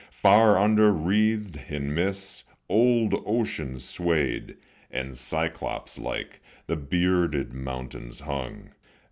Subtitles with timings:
[0.09, 4.57] Far under, wreathed in mists, old ocean swayed;
[4.89, 8.71] And, cyclops like, the bearded mountains hung.